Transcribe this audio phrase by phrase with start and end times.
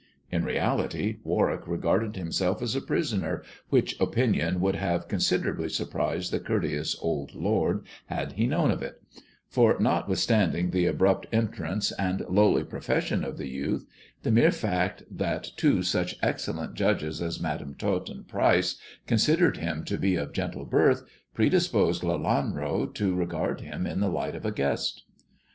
[0.31, 6.33] In reality Warwick regarded himself as a prisoner, which opinion would have consider ably surprised
[6.33, 8.99] the courteous old lord had he known of it;
[9.47, 12.63] for notwithstanding the abrupt entrance and lowly.
[12.63, 13.85] pro 62 THE dwarf's chamber fession of the youth,
[14.23, 19.85] the mere fact that two such excellent judges as Madam Tot and Pryce considered him
[19.85, 21.03] to be of gentle birth,
[21.35, 25.03] predisposed Lelanro to regard him in the light of a guest.